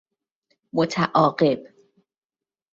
[0.73, 1.63] متعاقب